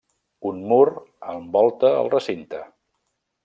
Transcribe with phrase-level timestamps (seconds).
[0.51, 0.85] Un mur
[1.35, 2.67] envolta el recinte.